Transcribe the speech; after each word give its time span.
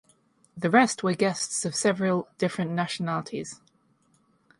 The 0.57 0.71
rest 0.71 1.03
were 1.03 1.13
guests 1.13 1.63
of 1.63 1.75
several 1.75 2.27
different 2.39 2.71
nationalities. 2.71 3.61